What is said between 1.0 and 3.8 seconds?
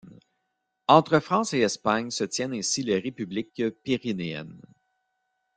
France et Espagne se tiennent ainsi les républiques